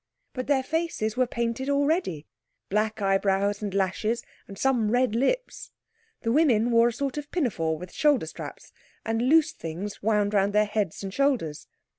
But 0.33 0.47
their 0.47 0.63
faces 0.63 1.15
were 1.15 1.27
painted 1.27 1.69
already—black 1.69 3.03
eyebrows 3.03 3.61
and 3.61 3.71
lashes, 3.71 4.23
and 4.47 4.57
some 4.57 4.89
red 4.89 5.13
lips. 5.13 5.69
The 6.21 6.31
women 6.31 6.71
wore 6.71 6.87
a 6.87 6.91
sort 6.93 7.19
of 7.19 7.29
pinafore 7.29 7.77
with 7.77 7.93
shoulder 7.93 8.25
straps, 8.25 8.73
and 9.05 9.21
loose 9.21 9.51
things 9.51 10.01
wound 10.01 10.33
round 10.33 10.53
their 10.53 10.65
heads 10.65 11.03
and 11.03 11.13
shoulders. 11.13 11.67